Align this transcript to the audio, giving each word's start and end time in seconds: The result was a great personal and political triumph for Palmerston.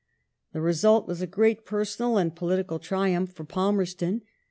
The 0.53 0.61
result 0.61 1.07
was 1.07 1.21
a 1.21 1.27
great 1.27 1.63
personal 1.63 2.17
and 2.17 2.35
political 2.35 2.79
triumph 2.79 3.33
for 3.33 3.43
Palmerston. 3.43 4.23